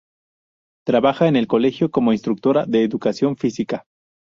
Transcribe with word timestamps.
Trabaja 0.83 1.27
en 1.27 1.35
el 1.35 1.45
Colegio 1.45 1.91
como 1.91 2.11
instructora 2.11 2.65
de 2.65 2.81
Educación 2.83 3.37
Física. 3.37 3.85